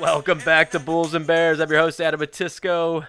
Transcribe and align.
Welcome 0.00 0.38
back 0.38 0.70
to 0.70 0.78
Bulls 0.78 1.12
and 1.12 1.26
Bears. 1.26 1.60
I'm 1.60 1.70
your 1.70 1.80
host, 1.80 2.00
Adam 2.00 2.20
Matisko. 2.20 3.06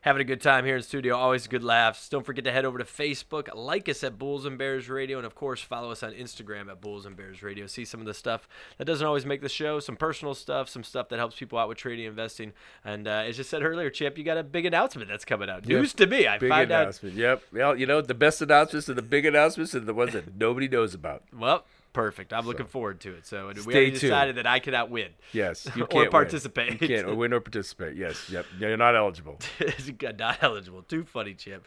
Having 0.00 0.22
a 0.22 0.24
good 0.24 0.40
time 0.40 0.64
here 0.64 0.74
in 0.74 0.82
studio. 0.82 1.14
Always 1.14 1.46
good 1.46 1.62
laughs. 1.62 2.08
Don't 2.08 2.26
forget 2.26 2.44
to 2.46 2.50
head 2.50 2.64
over 2.64 2.78
to 2.78 2.84
Facebook, 2.84 3.48
like 3.54 3.88
us 3.88 4.02
at 4.02 4.18
Bulls 4.18 4.44
and 4.44 4.58
Bears 4.58 4.88
Radio, 4.88 5.18
and 5.18 5.24
of 5.24 5.36
course, 5.36 5.60
follow 5.62 5.92
us 5.92 6.02
on 6.02 6.12
Instagram 6.12 6.68
at 6.68 6.80
Bulls 6.80 7.06
and 7.06 7.16
Bears 7.16 7.44
Radio. 7.44 7.68
See 7.68 7.84
some 7.84 8.00
of 8.00 8.06
the 8.06 8.14
stuff 8.14 8.48
that 8.78 8.86
doesn't 8.86 9.06
always 9.06 9.24
make 9.24 9.40
the 9.40 9.48
show, 9.48 9.78
some 9.78 9.94
personal 9.94 10.34
stuff, 10.34 10.68
some 10.68 10.82
stuff 10.82 11.08
that 11.10 11.18
helps 11.20 11.36
people 11.38 11.56
out 11.60 11.68
with 11.68 11.78
trading 11.78 12.06
and 12.06 12.10
investing. 12.18 12.52
And 12.84 13.06
uh, 13.06 13.22
as 13.28 13.38
you 13.38 13.44
said 13.44 13.62
earlier, 13.62 13.90
Champ, 13.90 14.18
you 14.18 14.24
got 14.24 14.36
a 14.38 14.42
big 14.42 14.66
announcement 14.66 15.08
that's 15.08 15.24
coming 15.24 15.48
out. 15.48 15.64
Yep. 15.68 15.78
News 15.78 15.94
to 15.94 16.06
me. 16.08 16.26
I 16.26 16.38
Big 16.38 16.48
find 16.50 16.72
out. 16.72 16.82
announcement. 16.82 17.14
Yep. 17.14 17.42
Well, 17.52 17.78
you 17.78 17.86
know, 17.86 18.00
the 18.00 18.14
best 18.14 18.42
announcements 18.42 18.88
are 18.88 18.94
the 18.94 19.02
big 19.02 19.24
announcements 19.24 19.72
and 19.74 19.86
the 19.86 19.94
ones 19.94 20.14
that 20.14 20.36
nobody 20.36 20.66
knows 20.66 20.92
about. 20.92 21.22
Well, 21.32 21.64
perfect. 21.92 22.32
I'm 22.32 22.46
looking 22.46 22.66
forward 22.66 23.00
to 23.00 23.14
it. 23.14 23.26
So 23.26 23.52
we 23.66 23.74
already 23.74 23.90
tuned. 23.90 24.00
decided 24.00 24.36
that 24.36 24.46
I 24.46 24.58
cannot 24.58 24.90
win. 24.90 25.08
Yes. 25.32 25.66
You 25.76 25.86
can't 25.86 26.04
win. 26.04 26.10
participate. 26.10 26.80
You 26.80 26.88
can't 26.88 27.16
win 27.16 27.32
or 27.32 27.40
participate. 27.40 27.96
Yes. 27.96 28.28
Yep. 28.30 28.46
You're 28.58 28.76
not 28.76 28.94
eligible. 28.94 29.38
not 30.18 30.42
eligible. 30.42 30.82
Too 30.82 31.04
funny, 31.04 31.34
champ. 31.34 31.64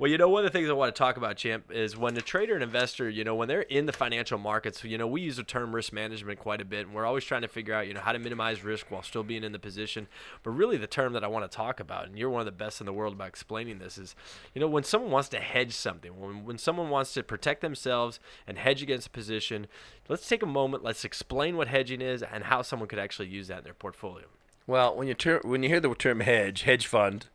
Well, 0.00 0.08
you 0.08 0.16
know, 0.16 0.28
one 0.28 0.44
of 0.44 0.52
the 0.52 0.56
things 0.56 0.70
I 0.70 0.74
want 0.74 0.94
to 0.94 0.98
talk 0.98 1.16
about, 1.16 1.36
champ, 1.36 1.72
is 1.72 1.96
when 1.96 2.16
a 2.16 2.20
trader 2.20 2.54
and 2.54 2.62
investor, 2.62 3.10
you 3.10 3.24
know, 3.24 3.34
when 3.34 3.48
they're 3.48 3.62
in 3.62 3.86
the 3.86 3.92
financial 3.92 4.38
markets, 4.38 4.84
you 4.84 4.96
know, 4.96 5.08
we 5.08 5.22
use 5.22 5.38
the 5.38 5.42
term 5.42 5.74
risk 5.74 5.92
management 5.92 6.38
quite 6.38 6.60
a 6.60 6.64
bit, 6.64 6.86
and 6.86 6.94
we're 6.94 7.04
always 7.04 7.24
trying 7.24 7.42
to 7.42 7.48
figure 7.48 7.74
out, 7.74 7.88
you 7.88 7.94
know, 7.94 8.00
how 8.00 8.12
to 8.12 8.20
minimize 8.20 8.62
risk 8.62 8.92
while 8.92 9.02
still 9.02 9.24
being 9.24 9.42
in 9.42 9.50
the 9.50 9.58
position. 9.58 10.06
But 10.44 10.52
really, 10.52 10.76
the 10.76 10.86
term 10.86 11.14
that 11.14 11.24
I 11.24 11.26
want 11.26 11.50
to 11.50 11.56
talk 11.56 11.80
about, 11.80 12.06
and 12.06 12.16
you're 12.16 12.30
one 12.30 12.38
of 12.40 12.46
the 12.46 12.52
best 12.52 12.78
in 12.78 12.86
the 12.86 12.92
world 12.92 13.12
about 13.12 13.26
explaining 13.26 13.80
this, 13.80 13.98
is, 13.98 14.14
you 14.54 14.60
know, 14.60 14.68
when 14.68 14.84
someone 14.84 15.10
wants 15.10 15.30
to 15.30 15.40
hedge 15.40 15.72
something, 15.72 16.16
when 16.16 16.44
when 16.44 16.58
someone 16.58 16.90
wants 16.90 17.12
to 17.14 17.24
protect 17.24 17.60
themselves 17.60 18.20
and 18.46 18.56
hedge 18.56 18.84
against 18.84 19.08
a 19.08 19.10
position, 19.10 19.66
let's 20.08 20.28
take 20.28 20.44
a 20.44 20.46
moment. 20.46 20.84
Let's 20.84 21.04
explain 21.04 21.56
what 21.56 21.66
hedging 21.66 22.02
is 22.02 22.22
and 22.22 22.44
how 22.44 22.62
someone 22.62 22.88
could 22.88 23.00
actually 23.00 23.30
use 23.30 23.48
that 23.48 23.58
in 23.58 23.64
their 23.64 23.74
portfolio. 23.74 24.26
Well, 24.64 24.94
when 24.94 25.08
you 25.08 25.14
ter- 25.14 25.40
when 25.42 25.64
you 25.64 25.68
hear 25.68 25.80
the 25.80 25.92
term 25.96 26.20
hedge, 26.20 26.62
hedge 26.62 26.86
fund, 26.86 27.26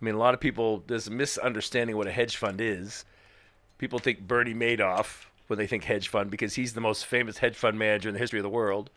I 0.00 0.04
mean, 0.04 0.14
a 0.14 0.18
lot 0.18 0.34
of 0.34 0.40
people 0.40 0.82
there's 0.86 1.06
a 1.06 1.10
misunderstanding 1.10 1.96
what 1.96 2.06
a 2.06 2.12
hedge 2.12 2.36
fund 2.36 2.60
is. 2.60 3.04
People 3.78 3.98
think 3.98 4.20
Bernie 4.26 4.54
Madoff 4.54 5.26
when 5.46 5.58
they 5.58 5.66
think 5.66 5.84
hedge 5.84 6.08
fund 6.08 6.30
because 6.30 6.54
he's 6.54 6.74
the 6.74 6.80
most 6.80 7.06
famous 7.06 7.38
hedge 7.38 7.56
fund 7.56 7.78
manager 7.78 8.08
in 8.08 8.12
the 8.12 8.18
history 8.20 8.38
of 8.38 8.44
the 8.44 8.48
world, 8.48 8.90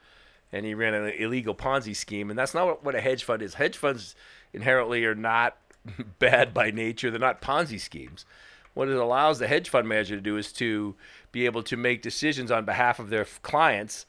and 0.52 0.66
he 0.66 0.74
ran 0.74 0.94
an 0.94 1.12
illegal 1.18 1.56
Ponzi 1.56 1.96
scheme, 1.96 2.30
and 2.30 2.38
that's 2.38 2.54
not 2.54 2.66
what, 2.66 2.84
what 2.84 2.96
a 2.96 3.02
hedge 3.02 3.24
fund 3.24 3.42
is. 3.42 3.56
Hedge 3.56 3.76
funds 3.76 4.16
inherently 4.54 5.04
are 5.06 5.16
not 5.16 5.58
bad 6.20 6.54
by 6.54 6.72
nature; 6.72 7.10
they're 7.10 7.20
not 7.20 7.42
Ponzi 7.42 7.80
schemes. 7.80 8.26
What 8.74 8.88
it 8.88 8.96
allows 8.96 9.40
the 9.40 9.48
hedge 9.48 9.70
fund 9.70 9.88
manager 9.88 10.16
to 10.16 10.22
do 10.22 10.38
is 10.38 10.52
to 10.54 10.96
be 11.32 11.46
able 11.46 11.64
to 11.64 11.78
make 11.78 12.02
decisions 12.02 12.50
on 12.50 12.66
behalf 12.66 13.00
of 13.00 13.10
their 13.10 13.26
clients 13.42 14.06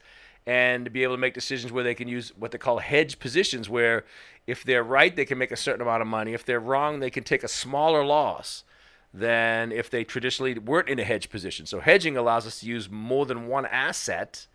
and 0.47 0.91
be 0.93 1.03
able 1.03 1.15
to 1.15 1.21
make 1.21 1.33
decisions 1.33 1.71
where 1.71 1.83
they 1.83 1.95
can 1.95 2.07
use 2.07 2.31
what 2.37 2.51
they 2.51 2.57
call 2.57 2.79
hedge 2.79 3.19
positions, 3.19 3.69
where 3.69 4.05
if 4.45 4.63
they're 4.63 4.83
right, 4.83 5.15
they 5.15 5.25
can 5.25 5.37
make 5.37 5.51
a 5.51 5.57
certain 5.57 5.81
amount 5.81 6.01
of 6.01 6.07
money. 6.07 6.33
If 6.33 6.45
they're 6.45 6.59
wrong, 6.59 6.99
they 6.99 7.09
can 7.09 7.23
take 7.23 7.43
a 7.43 7.47
smaller 7.47 8.05
loss 8.05 8.63
than 9.13 9.71
if 9.71 9.89
they 9.89 10.03
traditionally 10.03 10.59
weren't 10.59 10.89
in 10.89 10.99
a 10.99 11.03
hedge 11.03 11.29
position. 11.29 11.65
So 11.65 11.79
hedging 11.79 12.17
allows 12.17 12.45
us 12.45 12.59
to 12.59 12.67
use 12.67 12.89
more 12.89 13.25
than 13.25 13.47
one 13.47 13.65
asset 13.65 14.45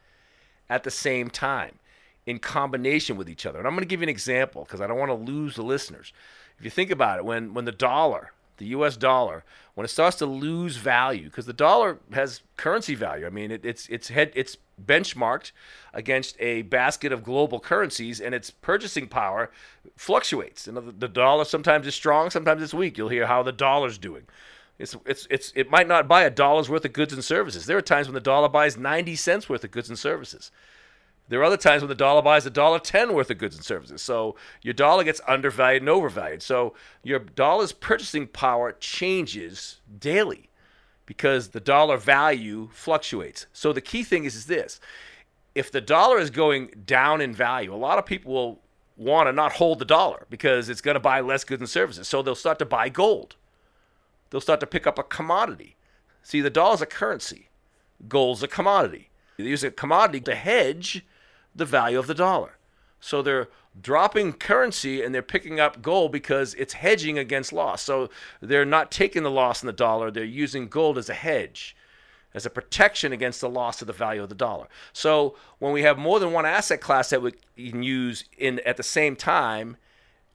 at 0.69 0.85
the 0.85 0.91
same 0.91 1.31
time 1.31 1.79
in 2.27 2.39
combination 2.39 3.17
with 3.17 3.29
each 3.29 3.47
other. 3.47 3.59
And 3.59 3.67
I'm 3.67 3.75
going 3.75 3.83
to 3.83 3.89
give 3.89 4.01
you 4.01 4.05
an 4.05 4.11
example 4.11 4.65
because 4.65 4.81
I 4.81 4.87
don't 4.87 4.99
want 4.99 5.11
to 5.11 5.33
lose 5.33 5.57
the 5.57 5.63
listeners. 5.63 6.13
If 6.59 6.65
you 6.65 6.71
think 6.71 6.91
about 6.91 7.19
it, 7.19 7.25
when, 7.25 7.55
when 7.55 7.65
the 7.65 7.73
dollar, 7.73 8.33
the 8.61 8.67
US 8.67 8.97
dollar, 8.97 9.43
when 9.75 9.85
it 9.85 9.89
starts 9.89 10.17
to 10.19 10.27
lose 10.27 10.77
value, 10.77 11.25
because 11.25 11.47
the 11.47 11.53
dollar 11.53 11.99
has 12.13 12.43
currency 12.57 12.95
value. 12.95 13.27
I 13.27 13.31
mean, 13.31 13.51
it, 13.51 13.65
it's 13.65 13.89
it's 13.89 14.09
head 14.09 14.31
it's 14.37 14.57
benchmarked 14.87 15.51
against 15.93 16.37
a 16.39 16.63
basket 16.63 17.11
of 17.11 17.25
global 17.25 17.59
currencies, 17.59 18.21
and 18.21 18.35
its 18.35 18.51
purchasing 18.51 19.09
power 19.09 19.51
fluctuates. 19.97 20.69
And 20.69 20.77
the, 20.77 20.81
the 20.81 21.09
dollar 21.09 21.45
sometimes 21.45 21.87
is 21.87 21.95
strong, 21.95 22.31
sometimes 22.31 22.63
it's 22.63 22.75
weak. 22.75 22.97
You'll 22.97 23.09
hear 23.09 23.27
how 23.27 23.43
the 23.43 23.53
dollar's 23.53 23.99
doing. 23.99 24.27
It's, 24.79 24.97
it's, 25.05 25.27
it's, 25.29 25.53
it 25.55 25.71
might 25.71 25.89
not 25.89 26.09
buy 26.09 26.23
a 26.23 26.31
dollar's 26.31 26.71
worth 26.71 26.85
of 26.85 26.93
goods 26.93 27.13
and 27.13 27.23
services. 27.23 27.67
There 27.67 27.77
are 27.77 27.83
times 27.83 28.07
when 28.07 28.15
the 28.15 28.21
dollar 28.21 28.49
buys 28.49 28.79
90 28.79 29.15
cents 29.17 29.49
worth 29.49 29.65
of 29.65 29.71
goods 29.71 29.91
and 29.91 29.99
services. 29.99 30.51
There 31.31 31.41
are 31.41 31.45
other 31.45 31.57
times 31.57 31.81
when 31.81 31.89
the 31.89 31.95
dollar 31.95 32.23
buys 32.23 32.45
a 32.45 32.51
dollar 32.51 32.81
ten 32.81 33.15
worth 33.15 33.31
of 33.31 33.39
goods 33.39 33.55
and 33.55 33.65
services. 33.65 34.03
So 34.03 34.35
your 34.63 34.75
dollar 34.75 35.05
gets 35.05 35.21
undervalued 35.29 35.83
and 35.83 35.89
overvalued. 35.89 36.43
So 36.43 36.75
your 37.05 37.21
dollar's 37.21 37.71
purchasing 37.71 38.27
power 38.27 38.73
changes 38.73 39.81
daily 39.97 40.51
because 41.07 41.51
the 41.51 41.61
dollar 41.61 41.97
value 41.97 42.69
fluctuates. 42.73 43.47
So 43.53 43.73
the 43.73 43.81
key 43.81 44.03
thing 44.03 44.25
is, 44.25 44.35
is 44.35 44.47
this. 44.47 44.81
If 45.55 45.71
the 45.71 45.81
dollar 45.81 46.19
is 46.19 46.31
going 46.31 46.73
down 46.85 47.21
in 47.21 47.33
value, 47.33 47.73
a 47.73 47.77
lot 47.77 47.99
of 47.99 48.07
people 48.07 48.33
will 48.33 48.61
want 48.97 49.29
to 49.29 49.33
not 49.33 49.53
hold 49.53 49.79
the 49.79 49.85
dollar 49.85 50.27
because 50.31 50.69
it's 50.69 50.81
going 50.81 50.97
to 50.97 51.01
buy 51.01 51.21
less 51.21 51.45
goods 51.45 51.63
and 51.63 51.71
services. 51.71 52.09
So 52.09 52.23
they'll 52.23 52.35
start 52.35 52.59
to 52.59 52.67
buy 52.67 52.89
gold. 52.89 53.37
They'll 54.31 54.41
start 54.41 54.59
to 54.61 54.67
pick 54.67 54.85
up 54.85 54.99
a 54.99 55.05
commodity. 55.05 55.77
See, 56.25 56.41
the 56.41 56.51
dollar's 56.51 56.83
a 56.83 56.87
currency. 56.87 57.51
Gold's 58.09 58.43
a 58.43 58.49
commodity. 58.49 59.11
They 59.37 59.45
use 59.45 59.63
a 59.63 59.71
commodity 59.71 60.21
to 60.23 60.35
hedge 60.35 61.05
the 61.55 61.65
value 61.65 61.99
of 61.99 62.07
the 62.07 62.15
dollar. 62.15 62.57
So 63.01 63.23
they're 63.23 63.49
dropping 63.81 64.35
currency 64.35 65.03
and 65.03 65.15
they're 65.15 65.23
picking 65.23 65.61
up 65.61 65.83
gold 65.83 66.13
because 66.13 66.55
it's 66.55 66.75
hedging 66.75 67.19
against 67.19 67.53
loss. 67.53 67.83
So 67.83 68.11
they're 68.41 68.65
not 68.65 68.91
taking 68.91 69.23
the 69.23 69.31
loss 69.31 69.63
in 69.63 69.67
the 69.67 69.73
dollar, 69.73 70.11
they're 70.11 70.25
using 70.25 70.69
gold 70.69 70.99
as 70.99 71.09
a 71.09 71.15
hedge, 71.15 71.77
as 72.35 72.45
a 72.45 72.51
protection 72.51 73.13
against 73.13 73.41
the 73.41 73.49
loss 73.49 73.81
of 73.81 73.87
the 73.87 73.93
value 73.93 74.23
of 74.23 74.29
the 74.29 74.35
dollar. 74.35 74.67
So 74.93 75.37
when 75.59 75.73
we 75.73 75.83
have 75.83 75.99
more 75.99 76.21
than 76.21 76.33
one 76.33 76.47
asset 76.47 76.81
class 76.81 77.11
that 77.11 77.23
we 77.23 77.33
can 77.57 77.83
use 77.83 78.25
in 78.37 78.61
at 78.61 78.77
the 78.77 78.83
same 78.83 79.17
time, 79.17 79.77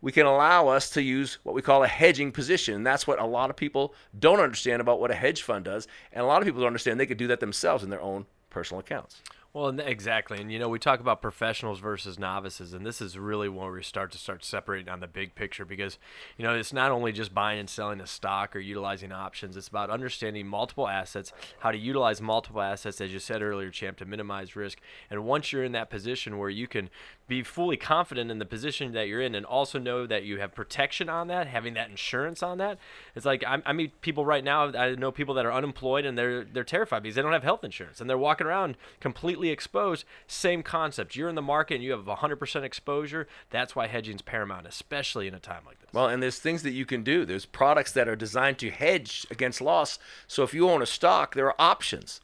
we 0.02 0.12
can 0.12 0.26
allow 0.26 0.68
us 0.68 0.90
to 0.92 1.02
use 1.02 1.40
what 1.44 1.56
we 1.56 1.62
call 1.62 1.84
a 1.84 1.88
hedging 1.88 2.32
position. 2.32 2.76
And 2.76 2.86
that's 2.86 3.08
what 3.08 3.20
a 3.20 3.26
lot 3.26 3.50
of 3.50 3.56
people 3.56 3.94
don't 4.18 4.40
understand 4.40 4.82
about 4.82 5.00
what 5.00 5.10
a 5.10 5.16
hedge 5.16 5.42
fund 5.42 5.66
does. 5.66 5.88
And 6.12 6.24
a 6.24 6.28
lot 6.28 6.42
of 6.42 6.46
people 6.46 6.62
don't 6.62 6.68
understand 6.68 7.00
they 7.00 7.06
could 7.06 7.18
do 7.18 7.28
that 7.28 7.40
themselves 7.40 7.84
in 7.84 7.90
their 7.90 8.02
own 8.02 8.28
personal 8.50 8.80
accounts. 8.80 9.22
Well, 9.56 9.80
exactly, 9.80 10.42
and 10.42 10.52
you 10.52 10.60
know 10.60 10.68
we 10.68 10.80
talk 10.80 11.00
about 11.00 11.22
professionals 11.22 11.80
versus 11.80 12.20
novices, 12.20 12.74
and 12.74 12.86
this 12.86 13.00
is 13.00 13.18
really 13.18 13.48
where 13.48 13.72
we 13.72 13.84
start 13.84 14.12
to 14.12 14.18
start 14.18 14.44
separating 14.44 14.90
on 14.90 15.00
the 15.00 15.08
big 15.08 15.34
picture 15.34 15.64
because, 15.64 15.98
you 16.38 16.44
know, 16.44 16.54
it's 16.54 16.74
not 16.74 16.92
only 16.92 17.14
just 17.14 17.34
buying 17.34 17.62
and 17.62 17.70
selling 17.70 18.02
a 18.02 18.06
stock 18.06 18.54
or 18.54 18.60
utilizing 18.60 19.14
options. 19.14 19.56
It's 19.56 19.70
about 19.70 19.90
understanding 19.90 20.46
multiple 20.46 20.90
assets, 20.90 21.32
how 21.60 21.72
to 21.72 21.78
utilize 21.78 22.20
multiple 22.22 22.62
assets, 22.62 23.00
as 23.00 23.14
you 23.14 23.20
said 23.20 23.42
earlier, 23.42 23.70
champ, 23.70 23.98
to 24.00 24.06
minimize 24.06 24.58
risk. 24.58 24.82
And 25.10 25.24
once 25.24 25.54
you're 25.54 25.64
in 25.64 25.72
that 25.72 25.90
position 25.90 26.38
where 26.38 26.50
you 26.50 26.68
can 26.68 26.90
be 27.30 27.42
fully 27.42 27.78
confident 27.78 28.30
in 28.30 28.40
the 28.40 28.46
position 28.46 28.92
that 28.92 29.08
you're 29.08 29.22
in, 29.22 29.36
and 29.36 29.46
also 29.46 29.80
know 29.80 30.06
that 30.06 30.26
you 30.26 30.38
have 30.40 30.54
protection 30.54 31.08
on 31.08 31.28
that, 31.30 31.48
having 31.48 31.76
that 31.76 31.90
insurance 31.90 32.44
on 32.44 32.58
that, 32.58 32.78
it's 33.16 33.26
like 33.26 33.42
I, 33.46 33.62
I 33.66 33.72
meet 33.72 34.02
people 34.02 34.26
right 34.26 34.44
now. 34.44 34.74
I 34.74 34.96
know 34.96 35.14
people 35.14 35.34
that 35.36 35.46
are 35.46 35.54
unemployed 35.54 36.04
and 36.04 36.18
they're 36.18 36.44
they're 36.44 36.66
terrified 36.66 37.04
because 37.04 37.16
they 37.16 37.22
don't 37.22 37.32
have 37.32 37.44
health 37.44 37.64
insurance 37.64 38.02
and 38.02 38.10
they're 38.10 38.18
walking 38.18 38.48
around 38.48 38.76
completely 39.00 39.45
exposed. 39.50 40.06
Same 40.28 40.64
concept. 40.64 41.16
You're 41.16 41.30
in 41.30 41.36
the 41.36 41.42
market 41.42 41.76
and 41.76 41.84
you 41.84 41.92
have 41.92 42.06
100% 42.06 42.64
exposure. 42.64 43.28
That's 43.50 43.76
why 43.76 43.88
hedging 43.88 44.16
is 44.16 44.22
paramount, 44.22 44.68
especially 44.68 45.28
in 45.28 45.34
a 45.34 45.40
time 45.40 45.64
like 45.66 45.80
this. 45.80 45.90
Well, 45.94 46.08
and 46.08 46.22
there's 46.22 46.40
things 46.40 46.64
that 46.64 46.72
you 46.72 46.86
can 46.86 47.04
do. 47.04 47.26
There's 47.26 47.46
products 47.46 47.92
that 47.94 48.08
are 48.08 48.16
designed 48.16 48.60
to 48.60 48.70
hedge 48.70 49.26
against 49.30 49.62
loss. 49.62 50.00
So 50.28 50.44
if 50.44 50.54
you 50.54 50.70
own 50.70 50.82
a 50.82 50.86
stock, 50.86 51.36
there 51.36 51.48
are 51.48 51.56
options. 51.60 52.22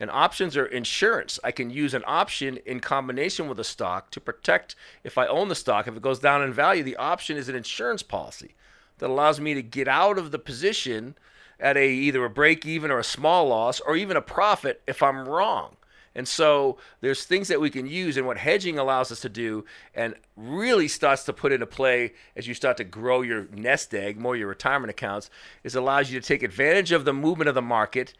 And 0.00 0.10
options 0.10 0.56
are 0.56 0.64
insurance. 0.64 1.38
I 1.44 1.52
can 1.52 1.68
use 1.68 1.92
an 1.92 2.04
option 2.06 2.58
in 2.64 2.80
combination 2.80 3.48
with 3.48 3.60
a 3.60 3.64
stock 3.64 4.10
to 4.12 4.20
protect 4.20 4.74
if 5.04 5.18
I 5.18 5.26
own 5.26 5.48
the 5.48 5.54
stock. 5.54 5.86
If 5.86 5.96
it 5.96 6.02
goes 6.02 6.18
down 6.18 6.42
in 6.42 6.54
value, 6.54 6.82
the 6.82 6.96
option 6.96 7.36
is 7.36 7.50
an 7.50 7.54
insurance 7.54 8.02
policy 8.02 8.54
that 8.98 9.10
allows 9.10 9.40
me 9.40 9.52
to 9.52 9.62
get 9.62 9.88
out 9.88 10.16
of 10.16 10.30
the 10.30 10.38
position 10.38 11.16
at 11.58 11.76
a 11.76 11.86
either 11.86 12.24
a 12.24 12.30
break 12.30 12.64
even 12.64 12.90
or 12.90 12.98
a 12.98 13.04
small 13.04 13.48
loss 13.48 13.80
or 13.80 13.94
even 13.94 14.16
a 14.16 14.22
profit 14.22 14.80
if 14.86 15.02
I'm 15.02 15.28
wrong. 15.28 15.76
And 16.14 16.26
so 16.26 16.78
there's 17.00 17.24
things 17.24 17.48
that 17.48 17.60
we 17.60 17.70
can 17.70 17.86
use, 17.86 18.16
and 18.16 18.26
what 18.26 18.38
hedging 18.38 18.78
allows 18.78 19.12
us 19.12 19.20
to 19.20 19.28
do, 19.28 19.64
and 19.94 20.14
really 20.36 20.88
starts 20.88 21.24
to 21.24 21.32
put 21.32 21.52
into 21.52 21.66
play 21.66 22.12
as 22.34 22.48
you 22.48 22.54
start 22.54 22.76
to 22.78 22.84
grow 22.84 23.22
your 23.22 23.46
nest 23.52 23.94
egg, 23.94 24.18
more 24.18 24.34
your 24.36 24.48
retirement 24.48 24.90
accounts, 24.90 25.30
is 25.62 25.74
allows 25.74 26.10
you 26.10 26.20
to 26.20 26.26
take 26.26 26.42
advantage 26.42 26.90
of 26.90 27.04
the 27.04 27.12
movement 27.12 27.48
of 27.48 27.54
the 27.54 27.62
market, 27.62 28.14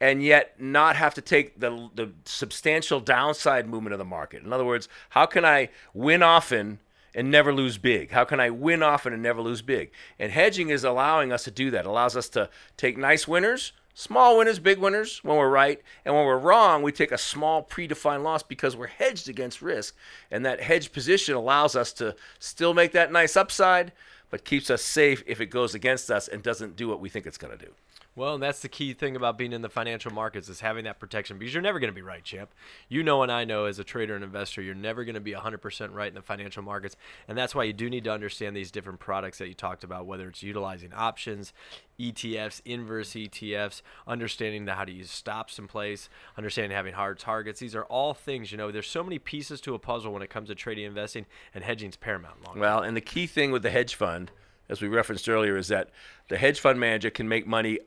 and 0.00 0.22
yet 0.22 0.60
not 0.60 0.96
have 0.96 1.14
to 1.14 1.20
take 1.20 1.58
the 1.58 1.88
the 1.94 2.12
substantial 2.24 3.00
downside 3.00 3.68
movement 3.68 3.92
of 3.92 3.98
the 3.98 4.04
market. 4.04 4.42
In 4.44 4.52
other 4.52 4.64
words, 4.64 4.88
how 5.10 5.26
can 5.26 5.44
I 5.44 5.68
win 5.94 6.22
often? 6.22 6.78
and 7.14 7.30
never 7.30 7.52
lose 7.52 7.76
big? 7.78 8.10
How 8.10 8.24
can 8.24 8.40
I 8.40 8.50
win 8.50 8.82
often 8.82 9.12
and 9.12 9.22
never 9.22 9.42
lose 9.42 9.60
big? 9.60 9.90
And 10.18 10.32
hedging 10.32 10.70
is 10.70 10.82
allowing 10.82 11.32
us 11.32 11.44
to 11.44 11.50
do 11.50 11.70
that. 11.70 11.80
It 11.80 11.86
allows 11.86 12.16
us 12.16 12.28
to 12.30 12.48
take 12.78 12.96
nice 12.96 13.28
winners, 13.28 13.72
small 13.94 14.38
winners, 14.38 14.58
big 14.58 14.78
winners 14.78 15.20
when 15.22 15.36
we're 15.36 15.50
right, 15.50 15.80
and 16.04 16.14
when 16.14 16.24
we're 16.24 16.38
wrong, 16.38 16.82
we 16.82 16.92
take 16.92 17.12
a 17.12 17.18
small 17.18 17.62
predefined 17.62 18.22
loss 18.22 18.42
because 18.42 18.76
we're 18.76 18.86
hedged 18.86 19.28
against 19.28 19.62
risk. 19.62 19.94
And 20.30 20.44
that 20.46 20.62
hedge 20.62 20.92
position 20.92 21.34
allows 21.34 21.76
us 21.76 21.92
to 21.94 22.16
still 22.38 22.74
make 22.74 22.92
that 22.92 23.12
nice 23.12 23.36
upside, 23.36 23.92
but 24.30 24.44
keeps 24.44 24.70
us 24.70 24.82
safe 24.82 25.22
if 25.26 25.40
it 25.40 25.46
goes 25.46 25.74
against 25.74 26.10
us 26.10 26.28
and 26.28 26.42
doesn't 26.42 26.76
do 26.76 26.88
what 26.88 27.00
we 27.00 27.08
think 27.08 27.26
it's 27.26 27.38
going 27.38 27.56
to 27.56 27.64
do. 27.64 27.72
Well, 28.14 28.34
and 28.34 28.42
that's 28.42 28.60
the 28.60 28.68
key 28.68 28.92
thing 28.92 29.16
about 29.16 29.38
being 29.38 29.54
in 29.54 29.62
the 29.62 29.70
financial 29.70 30.12
markets 30.12 30.50
is 30.50 30.60
having 30.60 30.84
that 30.84 31.00
protection 31.00 31.38
because 31.38 31.54
you're 31.54 31.62
never 31.62 31.78
going 31.78 31.90
to 31.90 31.94
be 31.94 32.02
right, 32.02 32.22
champ. 32.22 32.50
You 32.88 33.02
know, 33.02 33.22
and 33.22 33.32
I 33.32 33.44
know 33.44 33.64
as 33.64 33.78
a 33.78 33.84
trader 33.84 34.14
and 34.14 34.22
investor, 34.22 34.60
you're 34.60 34.74
never 34.74 35.04
going 35.04 35.14
to 35.14 35.20
be 35.20 35.32
100% 35.32 35.94
right 35.94 36.08
in 36.08 36.14
the 36.14 36.20
financial 36.20 36.62
markets. 36.62 36.94
And 37.26 37.38
that's 37.38 37.54
why 37.54 37.64
you 37.64 37.72
do 37.72 37.88
need 37.88 38.04
to 38.04 38.12
understand 38.12 38.54
these 38.54 38.70
different 38.70 39.00
products 39.00 39.38
that 39.38 39.48
you 39.48 39.54
talked 39.54 39.82
about, 39.82 40.04
whether 40.04 40.28
it's 40.28 40.42
utilizing 40.42 40.92
options, 40.92 41.54
ETFs, 41.98 42.60
inverse 42.66 43.12
ETFs, 43.12 43.80
understanding 44.06 44.66
the, 44.66 44.74
how 44.74 44.84
to 44.84 44.92
use 44.92 45.10
stops 45.10 45.58
in 45.58 45.66
place, 45.66 46.10
understanding 46.36 46.76
having 46.76 46.92
hard 46.92 47.18
targets. 47.18 47.60
These 47.60 47.74
are 47.74 47.84
all 47.84 48.12
things, 48.12 48.52
you 48.52 48.58
know, 48.58 48.70
there's 48.70 48.88
so 48.88 49.02
many 49.02 49.18
pieces 49.18 49.58
to 49.62 49.74
a 49.74 49.78
puzzle 49.78 50.12
when 50.12 50.22
it 50.22 50.28
comes 50.28 50.48
to 50.48 50.54
trading, 50.54 50.84
investing, 50.84 51.24
and 51.54 51.64
hedging's 51.64 51.96
paramount. 51.96 52.46
Long 52.46 52.58
well, 52.58 52.82
and 52.82 52.94
the 52.94 53.00
key 53.00 53.26
thing 53.26 53.52
with 53.52 53.62
the 53.62 53.70
hedge 53.70 53.94
fund, 53.94 54.30
as 54.68 54.82
we 54.82 54.88
referenced 54.88 55.30
earlier, 55.30 55.56
is 55.56 55.68
that 55.68 55.90
the 56.28 56.36
hedge 56.36 56.60
fund 56.60 56.78
manager 56.78 57.08
can 57.08 57.26
make 57.28 57.46
money 57.46 57.78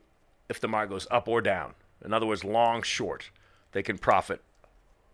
if 0.48 0.60
the 0.60 0.68
market 0.68 0.90
goes 0.90 1.06
up 1.10 1.28
or 1.28 1.40
down. 1.40 1.74
In 2.04 2.12
other 2.12 2.26
words, 2.26 2.44
long, 2.44 2.82
short. 2.82 3.30
They 3.72 3.82
can 3.82 3.98
profit 3.98 4.40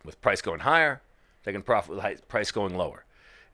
with 0.05 0.21
price 0.21 0.43
going 0.43 0.61
higher, 0.61 1.01
they 1.45 1.53
can 1.53 1.63
profit 1.63 1.97
with 1.97 2.29
price 2.29 2.51
going 2.51 2.77
lower. 2.77 3.05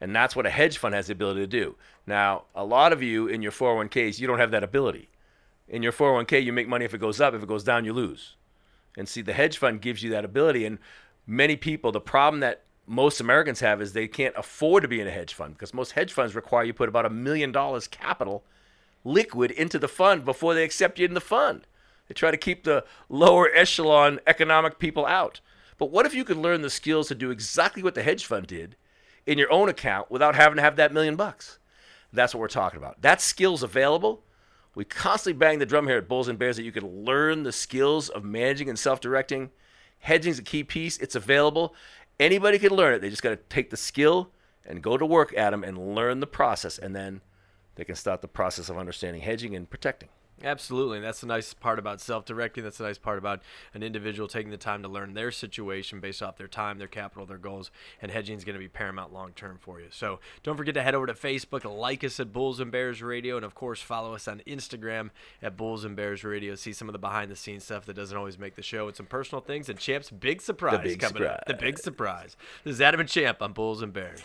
And 0.01 0.15
that's 0.15 0.37
what 0.37 0.47
a 0.47 0.51
hedge 0.51 0.79
fund 0.79 0.95
has 0.95 1.09
the 1.09 1.13
ability 1.13 1.41
to 1.41 1.47
do. 1.47 1.77
Now, 2.07 2.45
a 2.55 2.65
lot 2.65 2.93
of 2.93 3.03
you 3.03 3.27
in 3.27 3.43
your 3.43 3.53
401ks, 3.53 4.21
you 4.21 4.27
don't 4.27 4.39
have 4.39 4.53
that 4.53 4.63
ability. 4.63 5.09
In 5.69 5.83
your 5.83 5.93
401k, 5.93 6.43
you 6.43 6.53
make 6.53 6.69
money 6.69 6.85
if 6.85 6.95
it 6.95 6.99
goes 6.99 7.21
up, 7.21 7.35
if 7.35 7.43
it 7.43 7.49
goes 7.49 7.65
down, 7.65 7.85
you 7.85 7.93
lose. 7.93 8.37
And 8.97 9.09
see, 9.09 9.23
the 9.23 9.33
hedge 9.33 9.59
fund 9.59 9.81
gives 9.81 10.03
you 10.03 10.11
that 10.11 10.25
ability. 10.25 10.65
And 10.65 10.79
many 11.27 11.57
people, 11.57 11.93
the 11.93 12.01
problem 12.01 12.41
that 12.41 12.63
most 12.87 13.21
Americans 13.21 13.61
have 13.61 13.83
is 13.83 13.93
they 13.93 14.09
can't 14.09 14.35
afford 14.37 14.83
to 14.83 14.89
be 14.89 15.01
in 15.01 15.07
a 15.07 15.11
hedge 15.11 15.35
fund 15.35 15.55
because 15.55 15.75
most 15.75 15.93
hedge 15.93 16.13
funds 16.13 16.35
require 16.35 16.65
you 16.65 16.73
put 16.73 16.89
about 16.89 17.05
a 17.05 17.11
million 17.11 17.53
dollars 17.53 17.87
capital 17.87 18.45
liquid 19.05 19.51
into 19.51 19.79
the 19.79 19.89
fund 19.89 20.25
before 20.25 20.55
they 20.55 20.65
accept 20.65 20.99
you 20.99 21.05
in 21.05 21.15
the 21.15 21.21
fund. 21.21 21.67
They 22.09 22.15
try 22.15 22.31
to 22.31 22.37
keep 22.37 22.65
the 22.65 22.85
lower 23.09 23.51
echelon 23.55 24.21
economic 24.27 24.79
people 24.79 25.07
out. 25.07 25.41
But 25.77 25.91
what 25.91 26.07
if 26.07 26.15
you 26.15 26.25
could 26.25 26.37
learn 26.37 26.63
the 26.63 26.71
skills 26.71 27.09
to 27.09 27.15
do 27.15 27.31
exactly 27.31 27.83
what 27.83 27.95
the 27.95 28.03
hedge 28.03 28.25
fund 28.25 28.47
did 28.47 28.77
in 29.27 29.39
your 29.39 29.53
own 29.53 29.69
account 29.69 30.11
without 30.11 30.35
having 30.35 30.57
to 30.57 30.63
have 30.63 30.77
that 30.77 30.93
million 30.93 31.17
bucks? 31.17 31.59
That's 32.13 32.35
what 32.35 32.41
we're 32.41 32.49
talking 32.49 32.79
about. 32.79 33.03
That 33.03 33.21
skill's 33.21 33.63
available. 33.63 34.25
We 34.75 34.85
constantly 34.85 35.39
bang 35.39 35.59
the 35.59 35.67
drum 35.67 35.87
here 35.87 35.99
at 35.99 36.09
Bulls 36.09 36.29
and 36.29 36.39
Bears 36.39 36.57
that 36.57 36.63
you 36.63 36.73
can 36.73 37.05
learn 37.05 37.43
the 37.43 37.53
skills 37.53 38.09
of 38.09 38.25
managing 38.25 38.69
and 38.69 38.79
self-directing. 38.79 39.51
Hedging's 39.99 40.39
a 40.39 40.43
key 40.43 40.65
piece. 40.65 40.99
It's 40.99 41.15
available. 41.15 41.75
Anybody 42.19 42.59
can 42.59 42.73
learn 42.73 42.95
it. 42.95 43.01
They 43.01 43.11
just 43.11 43.23
got 43.23 43.31
to 43.31 43.37
take 43.37 43.71
the 43.71 43.77
skill 43.77 44.33
and 44.65 44.83
go 44.83 44.97
to 44.97 45.07
work 45.07 45.37
at 45.37 45.51
them 45.51 45.65
and 45.65 45.95
learn 45.95 46.21
the 46.21 46.27
process, 46.27 46.79
and 46.79 46.95
then 46.95 47.21
they 47.79 47.85
can 47.85 47.95
start 47.95 48.23
the 48.23 48.29
process 48.29 48.69
of 48.69 48.77
understanding 48.77 49.23
hedging 49.23 49.55
and 49.55 49.71
protecting. 49.71 50.09
Absolutely. 50.43 50.99
And 50.99 51.05
that's 51.05 51.21
the 51.21 51.27
nice 51.27 51.55
part 51.55 51.79
about 51.79 52.01
self 52.01 52.25
directing. 52.25 52.65
That's 52.65 52.79
the 52.79 52.85
nice 52.85 52.99
part 52.99 53.19
about 53.19 53.41
an 53.75 53.83
individual 53.83 54.29
taking 54.29 54.51
the 54.51 54.57
time 54.57 54.83
to 54.83 54.89
learn 54.89 55.15
their 55.15 55.31
situation 55.31 56.01
based 56.01 56.23
off 56.23 56.37
their 56.37 56.49
time, 56.49 56.79
their 56.79 56.89
capital, 56.89 57.25
their 57.27 57.39
goals. 57.39 57.71
And 58.01 58.11
hedging 58.11 58.37
is 58.37 58.45
going 58.45 58.55
to 58.55 58.61
be 58.61 58.69
paramount 58.69 59.13
long 59.13 59.33
term 59.33 59.59
for 59.61 59.81
you. 59.81 59.89
So 59.91 60.19
don't 60.43 60.57
forget 60.57 60.75
to 60.75 60.83
head 60.83 60.95
over 60.95 61.07
to 61.07 61.15
Facebook, 61.15 61.65
like 61.65 62.05
us 62.05 62.21
at 62.21 62.33
Bulls 62.33 62.61
and 62.61 62.71
Bears 62.71 63.03
Radio, 63.03 63.37
and 63.37 63.45
of 63.45 63.55
course, 63.55 63.81
follow 63.81 64.15
us 64.15 64.29
on 64.29 64.43
Instagram 64.47 65.11
at 65.41 65.57
Bulls 65.57 65.85
and 65.85 65.95
Bears 65.97 66.25
Radio. 66.25 66.55
See 66.57 66.73
some 66.73 66.89
of 66.89 66.93
the 66.93 66.99
behind 66.99 67.31
the 67.31 67.37
scenes 67.37 67.65
stuff 67.65 67.87
that 67.87 67.95
doesn't 67.95 68.17
always 68.17 68.39
make 68.39 68.55
the 68.55 68.63
show 68.63 68.87
and 68.89 68.97
some 68.97 69.07
personal 69.07 69.41
things. 69.41 69.69
And 69.69 69.79
Champ's 69.79 70.11
big 70.11 70.41
surprise 70.41 70.83
big 70.83 71.01
coming 71.01 71.23
surprise. 71.23 71.39
up. 71.39 71.47
The 71.47 71.55
big 71.55 71.79
surprise. 71.79 72.37
This 72.65 72.75
is 72.75 72.81
Adam 72.81 73.01
and 73.01 73.09
Champ 73.09 73.43
on 73.43 73.53
Bulls 73.53 73.83
and 73.83 73.93
Bears. 73.93 74.23